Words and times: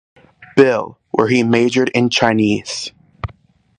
Bill, 0.57 0.97
where 1.11 1.27
he 1.27 1.43
majored 1.43 1.89
in 1.89 2.09
Chinese. 2.09 2.91